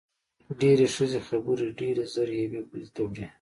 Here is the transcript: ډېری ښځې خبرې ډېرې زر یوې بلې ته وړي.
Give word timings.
ډېری 0.59 0.87
ښځې 0.95 1.19
خبرې 1.27 1.67
ډېرې 1.79 2.03
زر 2.13 2.29
یوې 2.41 2.61
بلې 2.69 2.87
ته 2.95 3.01
وړي. 3.07 3.25